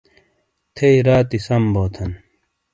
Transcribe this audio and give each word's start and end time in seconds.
تھیئی 0.75 0.99
راتی 1.07 1.39
سم 1.45 1.63
بو 1.73 1.83
تھن۔ 1.93 2.11